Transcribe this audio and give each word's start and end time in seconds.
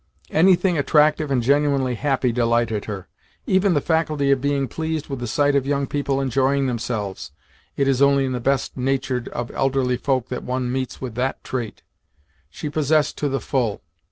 Anything 0.31 0.79
attractive 0.79 1.29
and 1.29 1.43
genuinely 1.43 1.93
happy 1.93 2.31
delighted 2.31 2.85
her. 2.85 3.07
Even 3.45 3.75
the 3.75 3.81
faculty 3.81 4.31
of 4.31 4.41
being 4.41 4.67
pleased 4.67 5.09
with 5.09 5.19
the 5.19 5.27
sight 5.27 5.55
of 5.55 5.67
young 5.67 5.85
people 5.85 6.19
enjoying 6.19 6.65
themselves 6.65 7.31
(it 7.77 7.87
is 7.87 8.01
only 8.01 8.25
in 8.25 8.31
the 8.31 8.39
best 8.39 8.75
natured 8.75 9.27
of 9.27 9.51
elderly 9.51 9.97
folk 9.97 10.29
that 10.29 10.41
one 10.41 10.71
meets 10.71 11.01
with 11.01 11.13
that 11.13 11.43
TRAIT) 11.43 11.83
she 12.49 12.67
possessed 12.67 13.15
to 13.19 13.29
the 13.29 13.39
full. 13.39 13.83